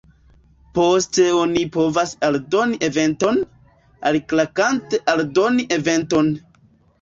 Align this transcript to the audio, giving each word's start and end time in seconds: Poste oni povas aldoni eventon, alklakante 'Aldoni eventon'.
Poste 0.77 1.25
oni 1.39 1.65
povas 1.75 2.13
aldoni 2.27 2.79
eventon, 2.87 3.37
alklakante 4.13 5.01
'Aldoni 5.15 5.69
eventon'. 5.79 6.35